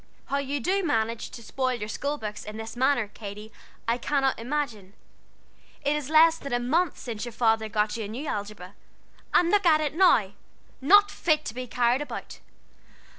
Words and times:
How 0.29 0.39
you 0.39 0.59
do 0.59 0.83
manage 0.83 1.29
to 1.29 1.43
spoil 1.43 1.75
your 1.75 1.87
school 1.87 2.17
books 2.17 2.43
in 2.43 2.57
this 2.57 2.75
manner, 2.75 3.07
Katy, 3.09 3.51
I 3.87 3.99
cannot 3.99 4.39
imagine. 4.39 4.93
It 5.85 5.95
is 5.95 6.09
less 6.09 6.39
than 6.39 6.51
a 6.53 6.59
month 6.59 6.97
since 6.97 7.23
your 7.23 7.31
father 7.33 7.69
got 7.69 7.95
you 7.97 8.05
a 8.05 8.07
new 8.07 8.25
algebra, 8.25 8.73
and 9.31 9.51
look 9.51 9.67
at 9.67 9.79
it 9.79 9.93
now 9.93 10.31
not 10.81 11.11
fit 11.11 11.45
to 11.45 11.53
be 11.53 11.67
carried 11.67 12.01
about. 12.01 12.39